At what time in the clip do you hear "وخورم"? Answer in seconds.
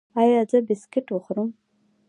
1.11-1.49